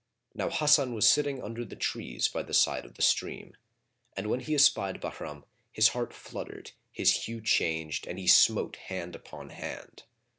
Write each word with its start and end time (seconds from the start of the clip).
Now 0.33 0.49
Hasan 0.49 0.95
was 0.95 1.07
sitting 1.07 1.43
under 1.43 1.63
the 1.63 1.75
trees 1.75 2.27
by 2.27 2.41
the 2.41 2.55
side 2.55 2.85
of 2.85 2.95
the 2.95 3.03
stream; 3.03 3.55
and 4.17 4.25
when 4.31 4.39
he 4.39 4.55
espied 4.55 4.99
Bahram, 4.99 5.45
his 5.71 5.89
heart 5.89 6.11
fluttered,[FN#44] 6.11 6.71
his 6.91 7.13
hue 7.25 7.39
changed 7.39 8.07
and 8.07 8.17
he 8.17 8.25
smote 8.25 8.77
hand 8.77 9.15
upon 9.15 9.51
hand. 9.51 10.01